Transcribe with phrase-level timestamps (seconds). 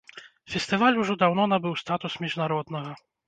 [0.53, 2.91] Фестываль ужо даўно набыў статус міжнароднага.